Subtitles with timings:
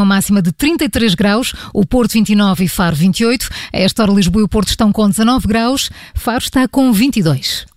[0.00, 3.50] Uma máxima de 33 graus, o Porto 29 e Faro 28.
[3.70, 7.69] A esta hora Lisboa e o Porto estão com 19 graus, Faro está com 22.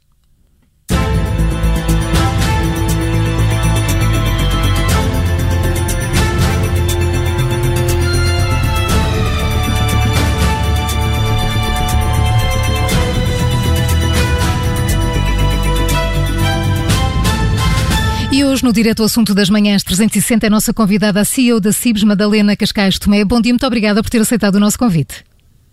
[18.54, 22.04] Hoje, no Direto Assunto das Manhãs 360, é a nossa convidada, a CEO da CIBS,
[22.04, 23.26] Madalena Cascais Tomé.
[23.26, 25.24] Bom dia, muito obrigada por ter aceitado o nosso convite.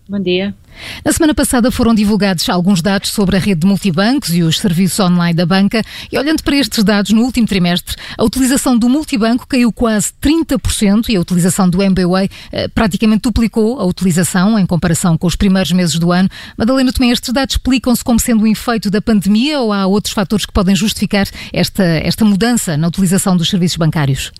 [0.09, 0.55] Bom dia.
[1.03, 4.99] Na semana passada foram divulgados alguns dados sobre a rede de multibancos e os serviços
[4.99, 9.47] online da banca e olhando para estes dados no último trimestre, a utilização do multibanco
[9.47, 15.17] caiu quase 30% e a utilização do MBWay eh, praticamente duplicou a utilização em comparação
[15.17, 16.29] com os primeiros meses do ano.
[16.57, 20.45] Madalena, também estes dados explicam-se como sendo um efeito da pandemia ou há outros fatores
[20.45, 24.31] que podem justificar esta, esta mudança na utilização dos serviços bancários?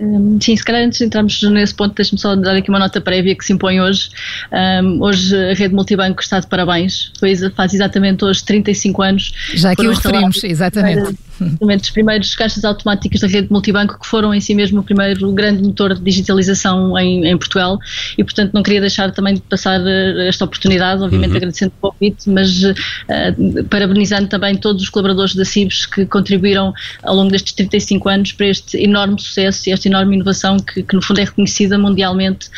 [0.00, 3.00] Um, sim, se calhar antes de entrarmos nesse ponto, deixe-me só dar aqui uma nota
[3.00, 4.10] prévia que se impõe hoje.
[4.52, 9.32] Um, hoje a rede multibanco está de parabéns, faz, faz exatamente hoje 35 anos.
[9.54, 14.40] Já aqui o referimos, exatamente os primeiros caixas automáticas da rede multibanco que foram em
[14.40, 17.78] si mesmo o primeiro grande motor de digitalização em, em Portugal
[18.16, 21.36] e portanto não queria deixar também de passar eh, esta oportunidade, obviamente uhum.
[21.36, 26.72] agradecendo o convite, mas uh, parabenizando também todos os colaboradores da CIBS que contribuíram
[27.02, 30.94] ao longo destes 35 anos para este enorme sucesso e esta enorme inovação que, que
[30.94, 32.48] no fundo é reconhecida mundialmente,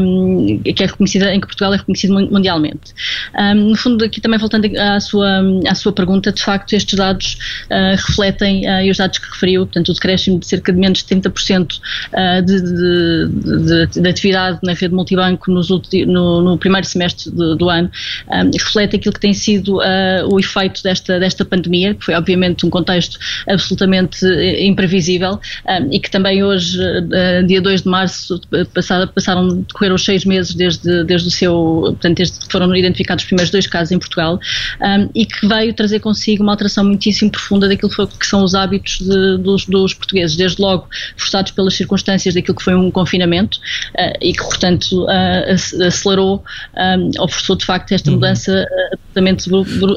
[0.00, 2.92] um, que é reconhecida, em que Portugal é reconhecido mundialmente.
[3.38, 7.38] Um, no fundo aqui também voltando à sua, à sua pergunta, de facto estes dados
[7.70, 11.14] uh, refletem uh, os dados que referiu, portanto, o decréscimo de cerca de menos de
[11.14, 15.68] 30% uh, de, de, de, de, atividade na rede multibanco nos
[16.06, 17.90] no, no primeiro semestre do, do ano,
[18.28, 22.66] um, reflete aquilo que tem sido uh, o efeito desta, desta pandemia, que foi obviamente
[22.66, 24.24] um contexto absolutamente
[24.60, 28.40] imprevisível um, e que também hoje, uh, dia 2 de março,
[28.72, 31.52] passaram, passaram decorreram os seis meses desde, desde o seu,
[31.86, 34.38] portanto, desde que foram identificados os primeiros dois casos em Portugal
[34.80, 38.98] um, e que veio trazer consigo uma alteração muitíssimo profunda daquilo que são os hábitos
[38.98, 43.58] de, dos, dos, portugueses, desde logo forçados pelas circunstâncias daquilo que foi um confinamento
[43.98, 46.44] uh, e que, portanto, uh, acelerou
[46.76, 48.16] um, ou forçou de facto esta uhum.
[48.16, 49.48] mudança absolutamente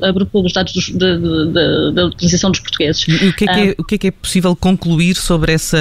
[0.04, 3.06] abrupta dos dados dos, de, de, da utilização dos portugueses.
[3.08, 5.78] E o que, é que é, o que é que é possível concluir sobre essa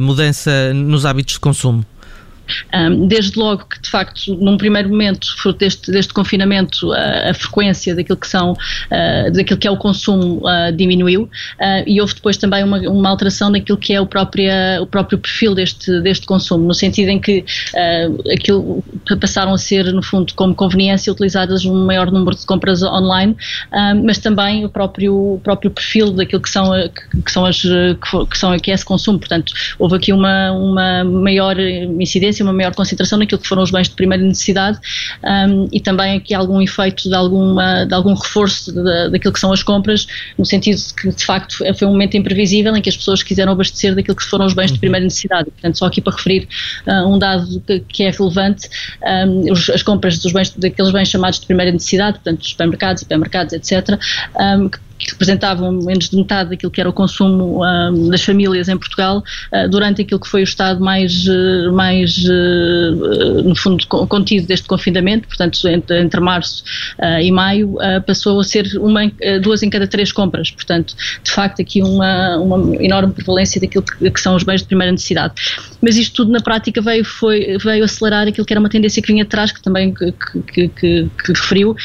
[0.00, 0.27] mudança
[0.74, 1.84] nos hábitos de consumo?
[2.74, 7.34] Um, desde logo que, de facto, num primeiro momento, fruto deste, deste confinamento, a, a
[7.34, 12.14] frequência daquilo que são, uh, daquilo que é o consumo uh, diminuiu uh, e houve
[12.14, 14.48] depois também uma, uma alteração naquilo que é o, próprio
[14.80, 17.44] o próprio perfil deste, deste consumo, no sentido em que
[18.32, 18.82] aquilo
[19.20, 23.36] passaram a ser, no fundo, como conveniência, utilizadas um maior número de compras online,
[24.04, 26.70] mas também o próprio, o próprio perfil daquilo que são,
[27.24, 29.18] que, são as, que, são, que é esse consumo.
[29.18, 33.88] Portanto, houve aqui uma, uma maior incidência uma maior concentração naquilo que foram os bens
[33.88, 34.78] de primeira necessidade
[35.22, 39.52] um, e também aqui algum efeito de, alguma, de algum reforço de, daquilo que são
[39.52, 40.06] as compras,
[40.36, 43.52] no sentido de que de facto foi um momento imprevisível em que as pessoas quiseram
[43.52, 44.80] abastecer daquilo que foram os bens de uhum.
[44.80, 45.50] primeira necessidade.
[45.50, 46.48] Portanto, só aqui para referir
[46.86, 48.68] uh, um dado que, que é relevante,
[49.02, 53.52] um, os, as compras dos bens, daqueles bens chamados de primeira necessidade, portanto, supermercados, hipermercados,
[53.52, 53.98] etc.,
[54.38, 54.78] um, que
[55.12, 59.68] representavam menos de metade daquilo que era o consumo um, das famílias em Portugal, uh,
[59.68, 65.28] durante aquilo que foi o estado mais, uh, mais uh, no fundo, contido deste confinamento,
[65.28, 66.62] portanto, entre, entre março
[67.22, 67.76] e maio,
[68.06, 69.00] passou a ser uma,
[69.42, 70.50] duas em cada três compras.
[70.50, 74.66] Portanto, de facto, aqui uma, uma enorme prevalência daquilo que, que, são os bens de
[74.66, 75.34] primeira necessidade.
[75.80, 79.08] Mas isto tudo, na prática, veio, foi, veio acelerar aquilo que era uma tendência que
[79.12, 80.12] vinha atrás, que também que,
[80.68, 81.76] que, que referiu,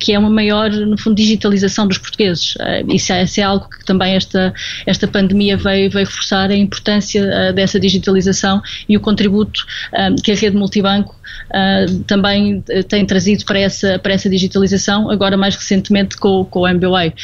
[0.00, 2.54] que é uma maior, no fundo, digitalização dos portugueses.
[2.66, 4.52] Uh, isso, é, isso, é, algo que também esta,
[4.84, 10.32] esta pandemia veio, veio reforçar a importância uh, dessa digitalização e o contributo um, que
[10.32, 11.14] a rede multibanco
[11.50, 16.68] uh, também tem trazido para essa, para essa digitalização, agora mais recentemente com, com o
[16.68, 17.14] MBWay,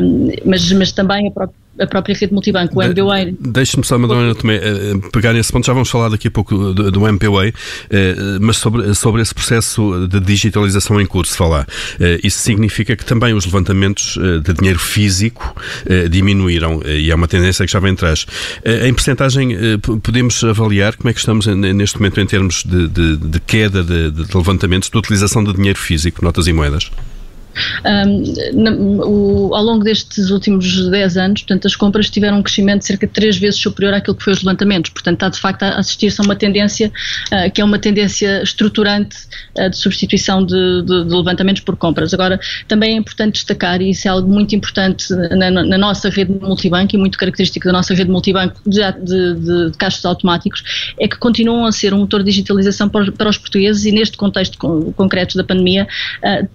[0.00, 3.36] um, mas, mas também a própria a própria rede multibanco, o de, MPWay.
[3.40, 6.90] Deixe-me só, Madalena, também uh, pegar nesse ponto, já vamos falar daqui a pouco do,
[6.90, 7.54] do MPWay, uh,
[7.90, 11.66] eh, mas sobre, sobre esse processo de digitalização em curso, falar.
[12.22, 15.54] Isso significa que também os levantamentos de dinheiro físico
[16.10, 18.26] diminuíram e é uma tendência que já vem atrás.
[18.64, 19.56] em percentagem,
[20.02, 24.10] podemos avaliar como é que estamos neste momento em termos de, de, de queda de,
[24.10, 26.90] de levantamentos de utilização de dinheiro físico, notas e moedas?
[27.84, 32.80] Um, na, o, ao longo destes últimos 10 anos, portanto, as compras tiveram um crescimento
[32.80, 34.90] de cerca de 3 vezes superior àquilo que foi os levantamentos.
[34.90, 36.92] Portanto, está de facto a assistir-se a uma tendência
[37.32, 39.16] uh, que é uma tendência estruturante
[39.58, 42.12] uh, de substituição de, de, de, levantamentos por compras.
[42.14, 46.32] Agora, também é importante destacar, e isso é algo muito importante na, na nossa rede
[46.32, 49.34] multibanco e muito característico da nossa rede multibanco de, de,
[49.70, 53.38] de caixas automáticos, é que continuam a ser um motor de digitalização para, para os
[53.38, 55.86] portugueses e neste contexto com, concreto da pandemia,
[56.22, 56.48] uh,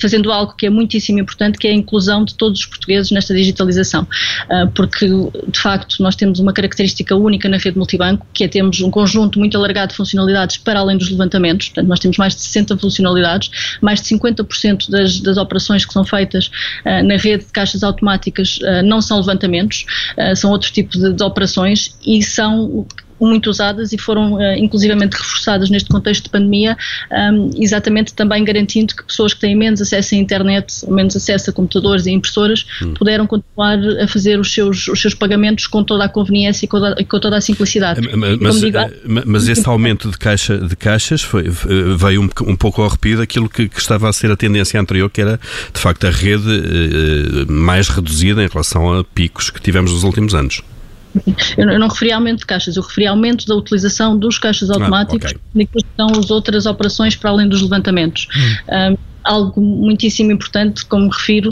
[0.00, 3.34] fazendo algo que é muitíssimo importante, que é a inclusão de todos os portugueses nesta
[3.34, 4.02] digitalização.
[4.02, 8.80] Uh, porque, de facto, nós temos uma característica única na rede multibanco, que é termos
[8.80, 11.68] um conjunto muito alargado de funcionalidades para além dos levantamentos.
[11.68, 16.04] Portanto, nós temos mais de 60 funcionalidades, mais de 50% das, das operações que são
[16.04, 16.46] feitas
[16.84, 19.84] uh, na rede de caixas automáticas uh, não são levantamentos,
[20.36, 22.86] são outro tipo de, de operações e são
[23.20, 26.76] muito usadas e foram uh, inclusivamente reforçadas neste contexto de pandemia,
[27.56, 32.06] exatamente também garantindo que pessoas que têm menos acesso à internet, menos acesso a computadores
[32.06, 32.94] e impressoras, hum.
[32.94, 36.78] puderam continuar a fazer os seus, os seus pagamentos com toda a conveniência e com,
[36.78, 38.00] toda, com toda a simplicidade.
[38.40, 42.82] Mas, digo, eh, mas esse aumento de, caixa, de caixas foi, veio um, um pouco
[42.82, 45.38] ao arrepio daquilo que, que, estava a ser a tendência anterior, que era
[45.72, 46.46] de facto a rede
[47.48, 50.62] mais reduzida em relação a picos que tivemos nos últimos anos.
[51.56, 55.32] Eu não referi aumento de caixas, eu referi aumento da utilização dos caixas ah, automáticos
[55.32, 55.66] ah, okay.
[55.66, 58.28] que são as outras operações para além dos levantamentos.
[58.36, 58.92] Hum.
[58.92, 61.50] Um, algo muitíssimo importante, como refiro,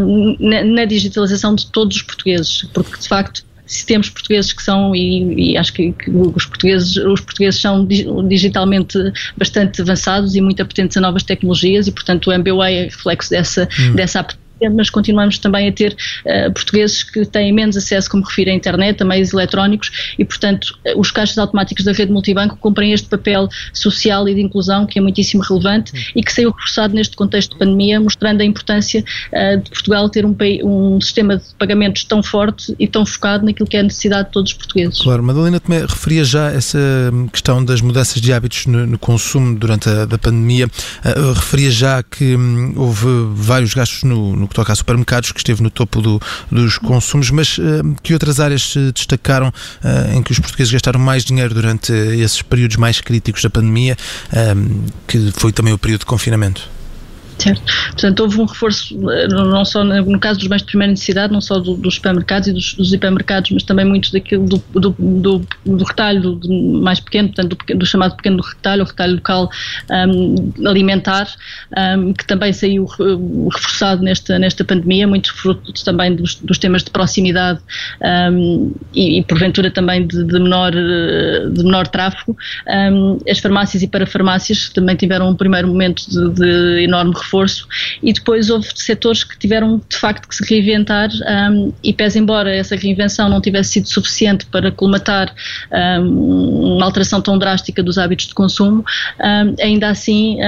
[0.00, 4.62] um, na, na, digitalização de todos os portugueses, porque de facto se temos portugueses que
[4.62, 7.86] são e, e acho que, que, os portugueses os portugueses são
[8.26, 8.98] digitalmente
[9.36, 13.68] bastante avançados e muito apetentes a novas tecnologias e portanto o MBWay é reflexo dessa
[13.78, 13.94] hum.
[13.94, 15.96] dessa apetência mas continuamos também a ter
[16.26, 20.78] uh, portugueses que têm menos acesso, como refiro, à internet, a meios eletrónicos e, portanto,
[20.86, 24.98] uh, os caixas automáticos da rede multibanco cumprem este papel social e de inclusão que
[24.98, 29.60] é muitíssimo relevante e que saiu reforçado neste contexto de pandemia, mostrando a importância uh,
[29.62, 30.34] de Portugal ter um,
[30.64, 34.32] um, sistema de pagamentos tão forte e tão focado naquilo que é a necessidade de
[34.32, 35.00] todos os portugueses.
[35.00, 36.78] Claro, Madalena também referia já essa
[37.32, 40.68] questão das mudanças de hábitos no, no consumo durante a da pandemia,
[41.34, 45.62] referia já que um, houve vários gastos no, no que toca a supermercados, que esteve
[45.62, 47.62] no topo do, dos consumos, mas uh,
[48.02, 52.42] que outras áreas se destacaram uh, em que os portugueses gastaram mais dinheiro durante esses
[52.42, 53.96] períodos mais críticos da pandemia,
[55.06, 56.77] que foi também o período de confinamento?
[57.38, 57.62] Certo.
[57.86, 61.40] Portanto, houve um reforço, eh, não só no caso dos bens de primeira necessidade, não
[61.40, 65.46] só do, dos supermercados e dos, dos, hipermercados, mas também muito daquilo do, do, do,
[65.64, 69.48] do retalho do, mais pequeno, portanto, do, chamado pequeno retalho, o retalho local
[69.88, 71.28] um, alimentar,
[71.96, 72.86] um, que também saiu
[73.54, 77.60] reforçado nesta, nesta pandemia, muito fruto também dos, dos temas de proximidade
[78.32, 82.36] um, e, e, porventura, também de, de, menor, de menor tráfego.
[83.30, 87.68] as farmácias e parafarmácias também tiveram um primeiro momento de, de enorme reforço reforço
[88.02, 91.10] e depois houve setores que tiveram de facto que se reinventar
[91.50, 95.34] um, e pese embora essa reinvenção não tivesse sido suficiente para colmatar
[96.00, 98.84] um, uma alteração tão drástica dos hábitos de consumo,
[99.20, 100.38] um, ainda assim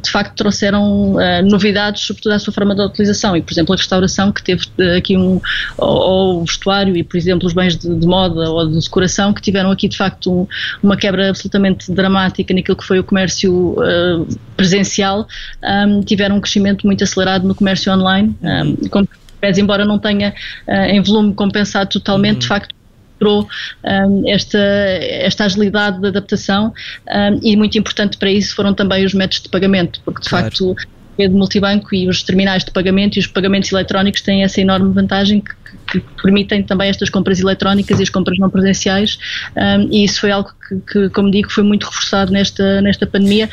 [0.00, 3.36] de facto trouxeram uh, novidades sobretudo à sua forma de utilização.
[3.36, 5.40] E por exemplo a restauração que teve uh, aqui um
[5.76, 9.40] ou, o vestuário e por exemplo os bens de, de, moda ou de decoração que
[9.40, 10.46] tiveram aqui de facto um,
[10.82, 14.26] uma quebra absolutamente dramática naquilo que foi o comércio uh,
[14.56, 15.26] presencial,
[15.62, 19.08] um, tiveram um crescimento muito acelerado no comércio online, um, como,
[19.56, 20.34] embora não tenha
[20.66, 22.40] uh, em volume compensado totalmente, uhum.
[22.40, 22.74] de facto
[23.20, 23.48] mostrou
[23.84, 26.72] um, esta, esta agilidade de adaptação.
[27.08, 30.44] Um, e muito importante para isso foram também os métodos de pagamento, porque de claro.
[30.46, 30.76] facto
[31.18, 35.40] rede multibanco e os terminais de pagamento e os pagamentos eletrónicos têm essa enorme vantagem
[35.40, 39.18] que, que permitem também estas compras eletrónicas e as compras não presenciais.
[39.56, 43.50] Um, e isso foi algo que, que, como digo, foi muito reforçado nesta, nesta pandemia,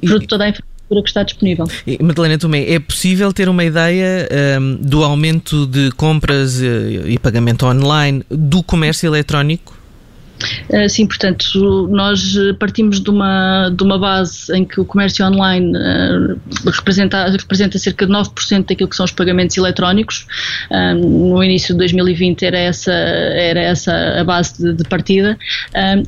[0.00, 0.48] fruto de toda a
[0.86, 1.66] infraestrutura que está disponível.
[1.86, 4.28] E, Madalena Tomé, é possível ter uma ideia
[4.60, 9.75] um, do aumento de compras eh, e pagamento online do comércio eletrónico?
[10.68, 15.24] Eh, sim, portanto, nós eh, partimos de uma, de uma base em que o comércio
[15.26, 20.26] online uh, representa, representa cerca de 9% daquilo que são os pagamentos eletrónicos.
[20.70, 25.38] No início de 2020 era essa, era essa a base de, de partida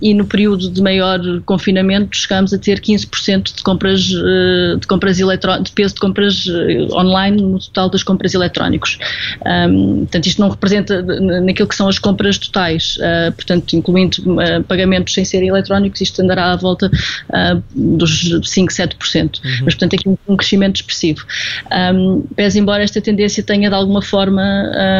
[0.01, 5.73] e no período de maior confinamento chegámos a ter 15% de compras, de compras de
[5.73, 6.47] peso de compras
[6.93, 8.99] online no total das compras eletrónicos.
[9.43, 15.15] Portanto, isto não representa naquilo que são as compras totais, uh, portanto, incluindo uh, pagamentos
[15.15, 16.91] sem serem eletrónicos, isto andará à volta
[17.31, 19.23] uh, dos 5, 7%.
[19.23, 19.51] Uhum.
[19.65, 21.25] Mas, portanto, aqui um, um crescimento expressivo.
[21.73, 24.43] Um, pese embora esta tendência tenha de alguma forma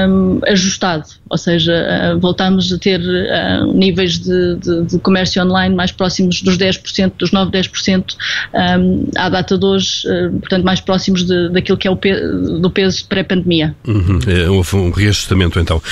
[0.09, 5.75] um, ajustado, ou seja, uh, voltamos a ter uh, níveis de, de, de, comércio online
[5.75, 8.15] mais próximos dos 10%, dos 9, 10%
[8.55, 10.03] um, à data de hoje,
[10.41, 12.13] portanto, mais próximos de, daquilo que é o pe
[12.61, 13.75] do peso pré-pandemia.
[13.87, 14.19] Uhum.
[14.51, 15.83] Houve um reajustamento então.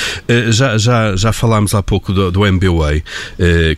[0.51, 3.03] já, já, já falámos há pouco do, do MBWay,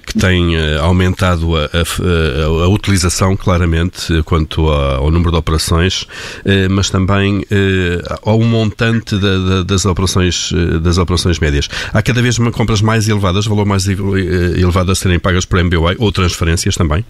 [0.06, 6.06] que tem aumentado a, a, a, utilização claramente quanto ao número de operações,
[6.70, 7.44] mas também
[8.22, 10.52] ao montante da, da, das operações
[10.82, 11.68] das operações médias.
[11.92, 16.12] Há cada vez compras mais elevadas, valor mais elevado a serem pagas por MBWay ou
[16.12, 17.04] transferências também?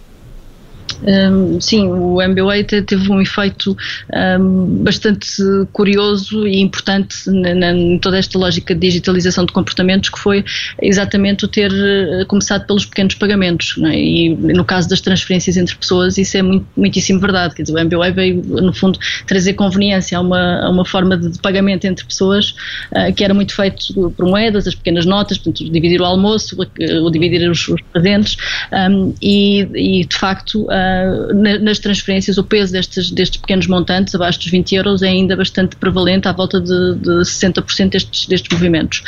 [1.01, 3.75] Um, sim, o MBA teve um efeito
[4.13, 5.41] um, bastante
[5.71, 10.43] curioso e importante em toda esta lógica de digitalização de comportamentos, que foi
[10.81, 13.75] exatamente o ter eh, começado pelos pequenos pagamentos.
[13.83, 13.97] É?
[13.97, 17.55] E no caso das transferências entre pessoas, isso é muito, muitíssimo verdade.
[17.55, 21.39] Quer dizer, o MBA veio, no fundo, trazer conveniência a uma, a uma forma de,
[21.39, 22.53] pagamento entre pessoas
[22.91, 27.09] uh, que era muito feito por moedas, as pequenas notas, portanto, dividir o almoço, o
[27.09, 28.35] dividir os, os presentes,
[28.71, 30.63] um, e, e, de facto.
[30.63, 30.88] Uh,
[31.61, 35.75] nas transferências o peso destes, destes pequenos montantes, abaixo dos 20 euros, é ainda bastante
[35.75, 39.03] prevalente, à volta de, de 60% destes, destes movimentos.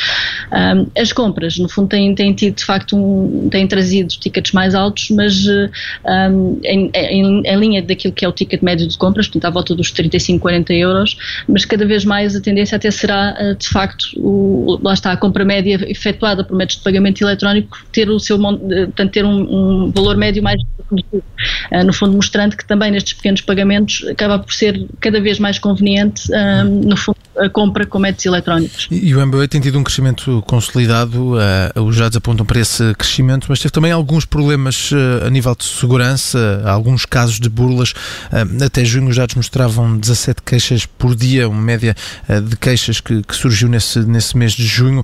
[0.51, 4.75] Um, as compras, no fundo, têm, têm tido, de facto, um, têm trazido tickets mais
[4.75, 9.27] altos, mas um, em, em, em, linha daquilo que é o ticket médio de compras,
[9.27, 13.35] portanto, à volta dos 35, 40 euros, mas cada vez mais a tendência até será,
[13.37, 17.77] ah, de facto, o, lá está, a compra média efetuada por métodos de pagamento eletrónico
[17.91, 21.23] ter o seu, portanto, ter um, um valor médio mais reduzido.
[21.71, 25.57] Ah, no fundo mostrando que também nestes pequenos pagamentos acaba por ser cada vez mais
[25.57, 28.87] conveniente, ah, no fundo, a compra com métodos eletrónicos.
[28.91, 33.45] E o MBA tem tido um crescimento consolidado, uh, os dados apontam para esse crescimento,
[33.47, 34.91] mas teve também alguns problemas
[35.25, 37.93] a nível de segurança, alguns casos de burlas.
[38.63, 41.95] Até junho os dados mostravam 17 queixas por dia, uma média
[42.49, 45.03] de queixas que, surgiu nesse, nesse mês de junho.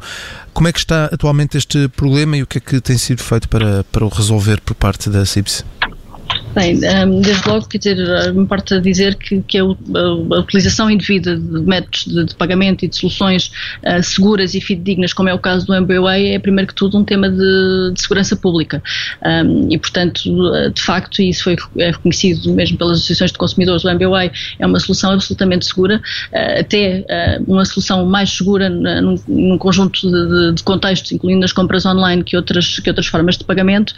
[0.54, 3.48] Como é que está atualmente este problema e o que é que tem sido feito
[3.48, 5.64] para, para o resolver por parte da CIBS?
[6.58, 11.38] Bem, um, desde logo, quer dizer, me importa dizer que, que a, a, utilização indevida
[11.38, 13.52] de métodos de, de pagamento e de soluções
[13.86, 17.04] uh, seguras e fidedignas, como é o caso do MBWay, é primeiro que tudo um
[17.04, 18.82] tema de, de segurança pública.
[19.24, 20.20] Um, e, portanto,
[20.74, 24.66] de facto, e isso foi é reconhecido mesmo pelas associações de consumidores, o MBWay é
[24.66, 26.02] uma solução absolutamente segura,
[26.34, 27.06] uh, até
[27.38, 32.24] uh, uma solução mais segura num, num conjunto de, de, contextos, incluindo as compras online,
[32.24, 33.94] que outras, que outras formas de pagamento,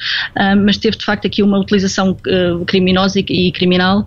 [0.65, 2.17] mas teve de facto aqui uma utilização
[2.65, 4.05] criminosa e, criminal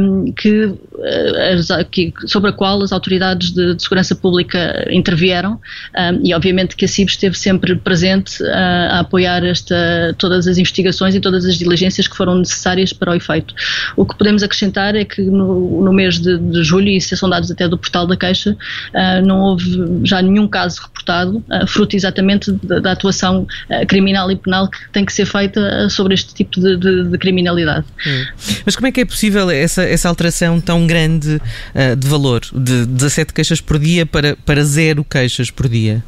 [0.00, 5.54] um, que, uh, que, sobre a qual as autoridades de, de segurança pública intervieram
[5.96, 8.46] um, e obviamente que a CIB esteve sempre presente uh,
[8.90, 13.14] a apoiar esta, todas as investigações e todas as diligências que foram necessárias para o
[13.14, 13.54] efeito.
[13.96, 17.28] O que podemos acrescentar é que no, no mês de, de, julho, e isso são
[17.28, 22.52] dados até do portal da Caixa, uh, não houve já nenhum caso reportado, fruto exatamente
[22.52, 23.46] da, da atuação
[23.88, 27.67] criminal e penal que tem que ser feita sobre este tipo de, de, de criminalidade.
[28.06, 28.24] Hum.
[28.64, 32.86] Mas como é que é possível essa, essa alteração tão grande uh, de valor, de
[32.86, 36.02] 17 queixas por dia para, para zero queixas por dia?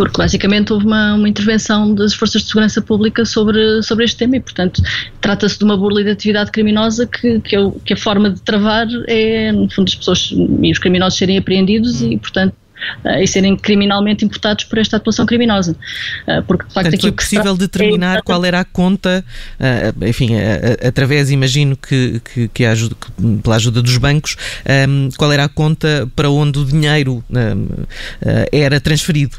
[0.00, 4.36] porque basicamente houve uma, uma, intervenção das forças de segurança pública sobre, sobre este tema
[4.36, 4.82] e, portanto,
[5.20, 8.86] trata-se de uma burla de atividade criminosa que, que, é que, a forma de travar
[9.06, 10.32] é, no fundo, as pessoas
[10.62, 12.54] e os criminosos serem apreendidos e, portanto,
[13.20, 15.76] e serem criminalmente imputados por esta atuação criminosa.
[16.26, 18.22] Uh, porque, de facto, Portanto, foi possível determinar é...
[18.22, 19.24] qual era a conta,
[19.58, 20.30] uh, enfim,
[20.86, 24.36] através, imagino que, que, que, ajuda, que, pela ajuda dos bancos,
[24.88, 27.66] um, qual era a conta para onde o dinheiro um,
[28.52, 29.36] era transferido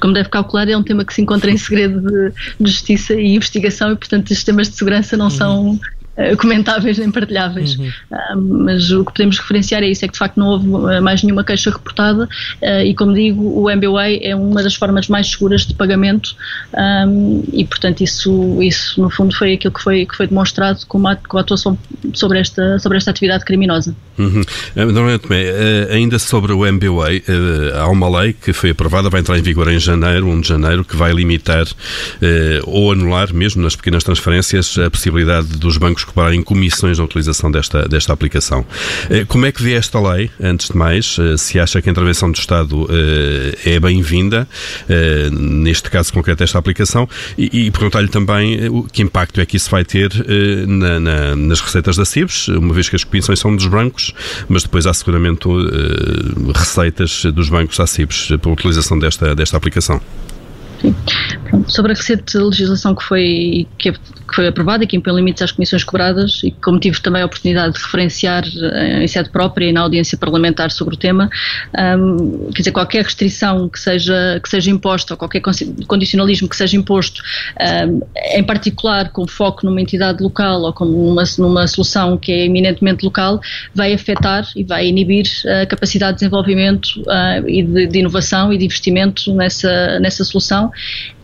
[0.00, 3.92] como deve calcular, é um tema que se encontra em segredo de, justiça e investigação
[3.92, 5.30] e, portanto, os temas de segurança não uhum.
[5.30, 5.95] são eh,
[6.38, 7.78] comentáveis nem partilháveis.
[7.78, 7.88] Uhum.
[8.10, 11.00] Uh, mas o que podemos referenciar é isso, é que de facto não houve eh,
[11.00, 15.30] mais nenhuma queixa reportada uh, e como digo, o MBWay é uma das formas mais
[15.30, 16.34] seguras de pagamento
[17.06, 21.06] um, e portanto isso, isso no fundo foi aquilo que foi, que foi demonstrado com
[21.06, 21.78] a, com a atuação
[22.14, 23.94] sobre esta, sobre esta atividade criminosa.
[24.18, 24.40] Uhum.
[24.40, 27.22] Uh, ainda sobre o MBWay,
[27.78, 30.84] há uma lei que foi aprovada, vai entrar em vigor em janeiro, 1 de janeiro,
[30.84, 31.66] que vai limitar
[32.64, 37.88] ou anular mesmo nas pequenas transferências a possibilidade dos bancos cobrarem comissões na utilização desta,
[37.88, 38.64] desta aplicação.
[39.10, 41.16] Eh, como é que vê esta lei, antes de mais?
[41.18, 44.48] Eh, se acha que a intervenção do Estado eh, é bem-vinda,
[45.32, 49.84] neste caso concreto esta aplicação, e, e perguntar-lhe também que impacto é que isso vai
[49.84, 50.10] ter
[50.66, 54.12] na, na, nas receitas da CIBS, uma vez que as comissões são dos bancos,
[54.48, 55.48] mas depois há seguramente
[56.54, 60.00] receitas dos bancos à CIBS pela utilização desta, desta aplicação.
[61.44, 63.92] Pronto, sobre a recente legislação que foi, que,
[64.34, 67.74] foi aprovada e que impõe limites às comissões cobradas e como tive também a oportunidade
[67.74, 71.30] de referenciar eh, em sede própria e na audiência parlamentar sobre o tema,
[71.98, 75.40] um, quer dizer, qualquer restrição que seja, que seja imposta ou qualquer
[75.86, 77.22] condicionalismo que seja imposto,
[77.88, 78.00] um,
[78.34, 83.04] em particular com foco numa entidade local ou como numa, numa solução que é eminentemente
[83.04, 83.40] local,
[83.74, 85.26] vai afetar e vai inibir
[85.62, 90.70] a capacidade de desenvolvimento uh, e de, de inovação e de investimento nessa, nessa solução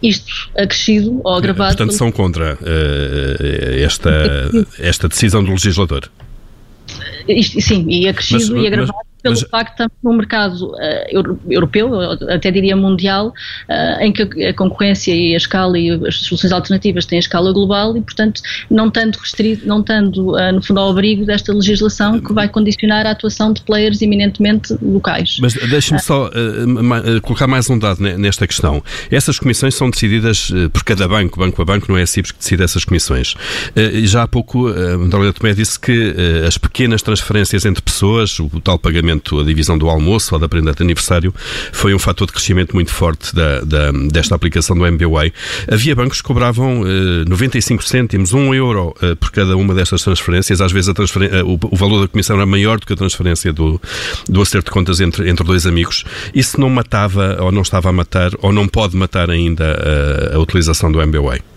[0.02, 1.76] isto acrescido ou agravado.
[1.76, 6.10] Portanto, são contra uh, esta, esta decisão do legislador.
[7.28, 8.92] Isto, sim, e acrescido mas, e agravado.
[8.96, 9.48] Mas pelo Mas...
[9.48, 11.88] facto no mercado uh, europeu,
[12.28, 17.06] até diria mundial, uh, em que a concorrência e a escala e as soluções alternativas
[17.06, 20.90] têm a escala global e, portanto, não tanto restrito, não tanto, uh, no fundo, ao
[20.90, 25.38] abrigo desta legislação que vai condicionar a atuação de players eminentemente locais.
[25.40, 26.30] Mas deixe-me só
[27.22, 28.82] colocar mais um dado nesta questão.
[29.10, 32.38] Essas comissões são decididas por cada banco, banco a banco, não é a CIBS que
[32.38, 33.34] decide essas comissões.
[34.04, 36.14] já há pouco, a Andróida Tomé disse que
[36.46, 40.72] as pequenas transferências entre pessoas, o tal pagamento a divisão do almoço ou da prenda
[40.72, 41.34] de aniversário,
[41.72, 45.32] foi um fator de crescimento muito forte da, da, desta aplicação do MBWay.
[45.70, 50.60] Havia bancos que cobravam eh, 95 cêntimos, 1 euro eh, por cada uma destas transferências.
[50.60, 53.80] Às vezes eh, o, o, valor da comissão era maior do que a transferência do,
[54.28, 56.04] do acerto de contas entre, entre dois amigos.
[56.34, 60.36] Isso não matava, ou não estava a matar, ou não pode matar ainda a, eh,
[60.36, 61.51] a utilização do MBWay?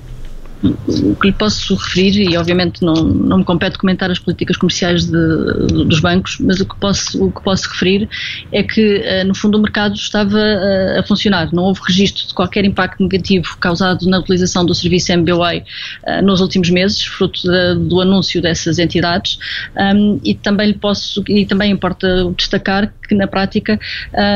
[0.63, 5.05] O que lhe posso referir, e obviamente não, não me compete comentar as políticas comerciais
[5.05, 8.09] de, dos bancos, mas o que, posso, o que posso referir
[8.51, 11.51] é que, eh, no fundo, o mercado estava a, a funcionar.
[11.53, 15.63] Não houve registro de qualquer impacto negativo causado na utilização do serviço MBWay
[16.07, 17.41] uh, nos últimos meses, fruto
[17.75, 19.38] do anúncio dessas entidades.
[19.75, 23.79] Um, e também lhe posso, e também importa destacar que, na prática,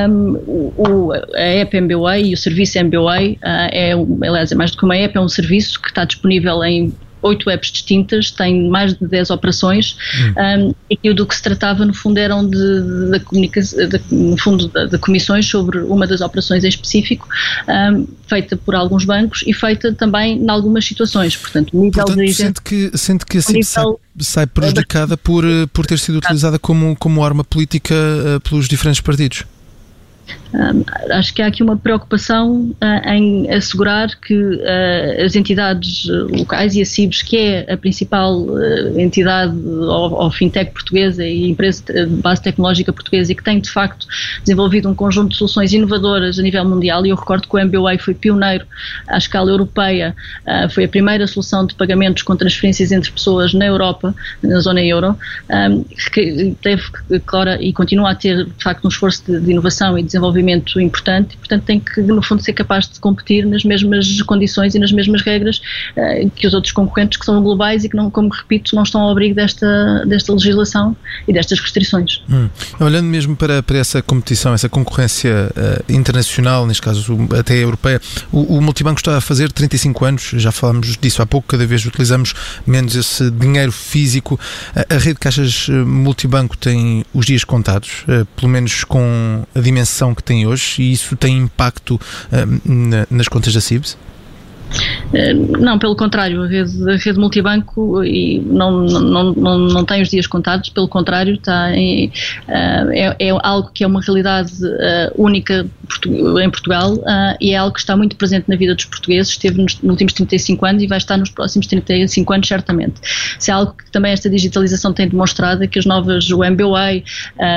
[0.10, 0.34] um,
[0.78, 3.94] o, a app MBWay e o serviço MBWay uh, é,
[4.28, 7.50] aliás, é mais do que uma app, é um serviço que está disponível em oito
[7.50, 9.98] apps distintas, tem mais de 10 operações
[10.38, 10.70] hum.
[10.70, 13.80] um, e do que se tratava no fundo eram de, de, comunicação,
[14.12, 17.28] no fundo de, de, comissões sobre uma das operações em específico,
[17.68, 22.34] um, feita por alguns bancos e feita também em algumas situações, portanto, nível portanto, de...
[22.34, 23.86] Sente que, sente que assim sai,
[24.20, 29.02] sai, prejudicada por, eh, por ter sido utilizada como, como arma política uh, pelos diferentes
[29.02, 29.44] partidos?
[31.12, 36.82] Acho que há aqui uma preocupação uh, em assegurar que uh, as entidades locais e
[36.82, 42.42] a CIBS, que é a principal uh, entidade ou, fintech portuguesa e empresa de base
[42.42, 44.08] tecnológica portuguesa e que tem de facto
[44.42, 47.98] desenvolvido um conjunto de soluções inovadoras a nível mundial, e eu recordo que o MBWay
[48.00, 48.66] foi pioneiro
[49.08, 50.16] à escala europeia,
[50.72, 55.18] foi a primeira solução de pagamentos com transferências entre pessoas na Europa, na zona euro,
[55.50, 56.84] um, que teve,
[57.26, 60.39] claro, e continua a ter de facto um esforço de, de inovação e desenvolvimento
[60.80, 64.80] importante e, portanto, tem que, no fundo, ser capaz de competir nas mesmas condições e
[64.80, 65.58] nas mesmas regras
[65.98, 69.02] uh, que os outros concorrentes que são globais e que, não, como repito, não estão
[69.02, 70.96] ao abrigo desta, desta legislação
[71.28, 72.22] e destas restrições.
[72.30, 72.50] Hum.
[72.80, 78.58] Olhando mesmo para, para essa competição, essa concorrência uh, internacional, neste caso até europeia, o,
[78.58, 82.34] o multibanco está a fazer 35 anos, já falámos disso há pouco, cada vez utilizamos
[82.66, 84.40] menos esse dinheiro físico.
[84.76, 89.44] A, a rede de caixas eh, multibanco tem os dias contados, uh, pelo menos com
[89.54, 93.98] a dimensão que tem hoje e isso tem impacto uh, nas contas da CIBS?
[95.14, 100.02] Eh, não, pelo contrário, a rede, a rede multibanco e não, não, não, não tem
[100.02, 102.12] os dias contados, pelo contrário, está em,
[102.48, 104.52] eh, é, é, algo que é uma realidade
[105.16, 105.66] única
[106.42, 106.98] em Portugal
[107.40, 110.66] e é algo que está muito presente na vida dos portugueses, esteve nos, últimos 35
[110.66, 112.96] anos e vai estar nos próximos 35 anos, certamente.
[113.40, 117.04] Se é algo que também esta digitalização tem demonstrado, é que as novas, o MBWay,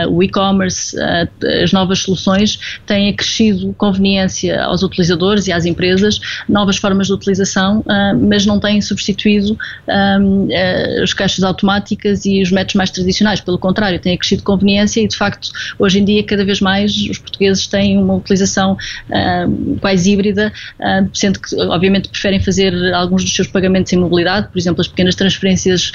[0.09, 0.97] o e-commerce,
[1.63, 7.81] as novas soluções têm acrescido conveniência aos utilizadores e às empresas, novas formas de utilização
[7.81, 13.41] uh, mas não têm substituído uh, ah, as caixas automáticas e os métodos mais tradicionais.
[13.41, 17.19] Pelo contrário, têm acrescido conveniência e, de facto, hoje em dia, cada vez mais os
[17.19, 18.77] portugueses têm uma utilização
[19.81, 20.53] quase híbrida,
[21.13, 25.15] sendo que, obviamente, preferem fazer alguns dos seus pagamentos em mobilidade, por exemplo, as pequenas
[25.15, 25.93] transferências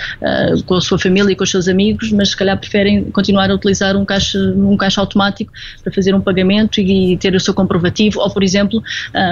[0.65, 3.55] com a sua família e com os seus amigos, mas se calhar preferem continuar a
[3.55, 5.51] utilizar um caixa, um caixa automático
[5.83, 8.81] para fazer um pagamento e ter o seu comprovativo, ou, por exemplo,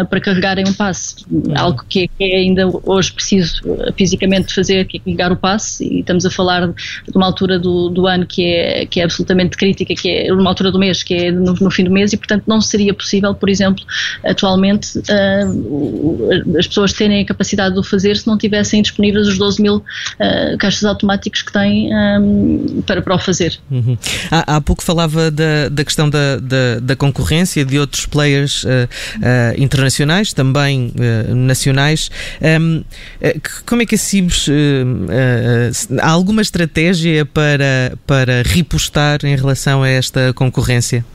[0.09, 1.25] para carregarem um passe.
[1.53, 3.62] Há algo que, que, é ainda hoje preciso
[3.97, 7.89] fisicamente fazer, que é ligar o passe, e estamos a falar de uma altura do,
[7.89, 11.13] do ano que é, que é absolutamente crítica, que é uma altura do mês, que
[11.13, 13.84] é no, no fim do mês, e portanto não seria possível, por exemplo,
[14.23, 19.38] atualmente uh, as pessoas terem a capacidade de o fazer se não tivessem disponíveis os
[19.38, 23.58] 12 mil uh, caixas automáticos que têm um, para, para o fazer.
[23.69, 23.97] Uhum.
[24.32, 28.88] Há, há, pouco falava da, da questão da, da, da, concorrência de outros players uh,
[29.58, 30.91] internacionais, também
[31.55, 32.11] nacionais.
[32.41, 32.83] Um,
[33.65, 34.47] como é que a Cibes
[36.01, 41.05] há alguma estratégia para, para repostar em relação a esta concorrência?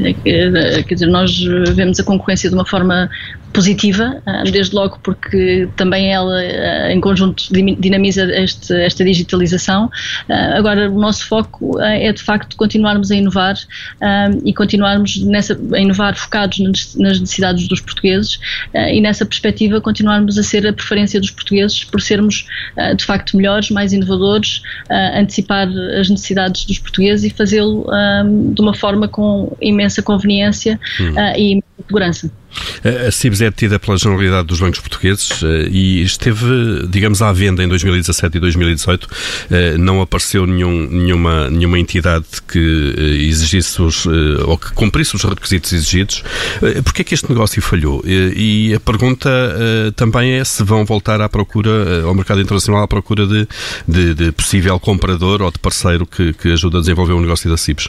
[0.00, 1.38] É quer dizer, nós
[1.74, 3.10] vemos a concorrência de uma forma
[3.52, 9.90] positiva, ah, desde logo porque também ela, ah, em conjunto, dinamiza este, esta digitalização.
[10.28, 13.56] Ah, agora, o nosso foco é de facto continuarmos a inovar
[14.44, 16.58] e continuarmos nessa, a inovar focados
[16.96, 18.38] nas necessidades dos portugueses
[18.74, 22.46] e nessa perspectiva continuarmos a ser a preferência dos portugueses por sermos
[22.96, 24.62] de facto melhores, mais inovadores,
[25.14, 27.86] antecipar as necessidades dos portugueses e fazê-lo
[28.54, 31.14] de uma forma com imensa conveniência hum.
[31.36, 32.30] e segurança.
[33.06, 37.62] A CIBS é detida pela Generalidade dos Bancos Portugueses eh, e esteve, digamos, à venda
[37.62, 39.08] em 2017 e 2018.
[39.50, 45.22] Eh, não apareceu nenhum, nenhuma, nenhuma entidade que eh, exigisse os, ou que cumprisse os
[45.24, 46.22] requisitos exigidos.
[46.84, 48.02] Porquê é que este negócio falhou?
[48.04, 49.30] E a pergunta
[49.94, 53.46] também é se vão voltar à procura, ao mercado internacional, à procura de,
[53.86, 57.56] de, de possível comprador ou de parceiro que, que ajude a desenvolver o negócio da
[57.56, 57.88] CIBS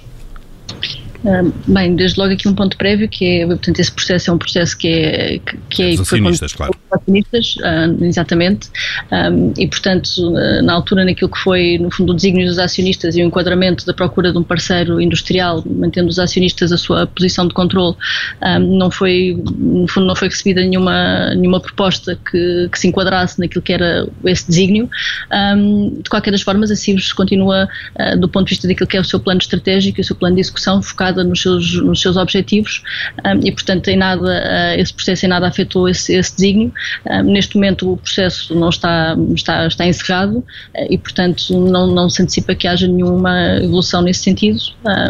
[1.67, 4.77] bem, desde logo aqui um ponto prévio que é, portanto, esse processo é um processo
[4.77, 6.73] que é que é, Os acionistas, claro.
[6.91, 8.69] Acionistas, uh, exatamente,
[9.11, 10.31] um, e portanto,
[10.63, 13.93] na altura naquilo que foi, no fundo, o desígnio dos acionistas e o enquadramento da
[13.93, 17.95] procura de um parceiro industrial, mantendo os acionistas a sua posição de controle,
[18.41, 23.39] um, não foi, no fundo, não foi recebida nenhuma, nenhuma proposta que, que se enquadrasse
[23.39, 24.89] naquilo que era esse desígnio.
[25.31, 27.67] Um, de qualquer das formas, a CIBS continua,
[27.99, 30.15] uh, do ponto de vista daquilo que é o seu plano estratégico e o seu
[30.15, 32.83] plano de execução, focado focada nos seus, nos seus objetivos
[33.25, 36.71] um, e, portanto, em nada, uh, esse processo em nada afetou esse, esse desígnio.
[37.09, 40.45] Um, neste momento o processo não está, está, está encerrado uh,
[40.89, 44.59] e, portanto, não, não se antecipa que haja nenhuma evolução nesse sentido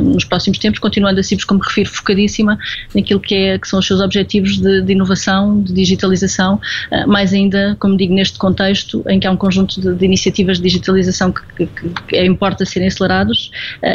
[0.02, 2.58] nos próximos tempos, continuando a CIBS, como refiro, focadíssima
[2.94, 6.60] naquilo que, é, que são os seus objetivos de, de inovação, de digitalização,
[6.92, 10.58] uh, mais ainda, como digo, neste contexto em que há um conjunto de, de iniciativas
[10.58, 13.52] de digitalização que, que, que importa serem acelerados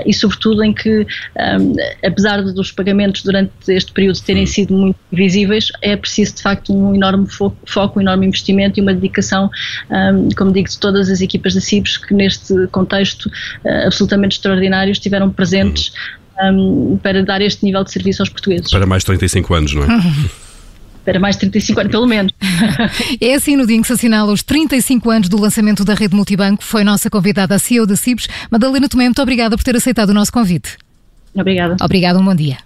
[0.06, 5.70] e, sobretudo, em que um, apesar dos pagamentos durante este período terem sido muito visíveis,
[5.83, 9.50] é preciso de facto um enorme foco, foco um enorme investimento e uma dedicação,
[9.90, 14.92] um, como digo, de todas as equipas da CIBS que neste contexto uh, absolutamente extraordinário
[14.92, 15.92] estiveram presentes
[16.42, 18.70] um, para dar este nível de serviço aos portugueses.
[18.70, 19.87] Para mais de 35 anos, não é?
[21.04, 22.33] para mais de 35 anos, pelo menos.
[23.20, 26.14] É assim, no dia em que se assinala os 35 anos do lançamento da rede
[26.14, 30.11] multibanco, foi nossa convidada a CEO da CIBS, Madalena Tomé, muito obrigada por ter aceitado
[30.11, 30.76] o nosso convite.
[31.34, 31.76] Obrigada.
[31.80, 32.58] Obrigada, um bom dia.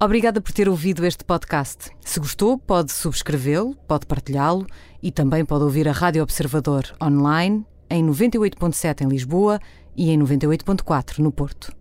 [0.00, 1.90] Obrigada por ter ouvido este podcast.
[2.04, 4.64] Se gostou, pode subscrevê-lo, pode partilhá-lo
[5.02, 9.58] e também pode ouvir a Rádio Observador online em 98.7 em Lisboa
[9.98, 11.77] e em 98.4 no Porto.